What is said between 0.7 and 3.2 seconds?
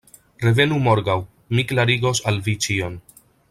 morgaŭ: mi klarigos al vi ĉion.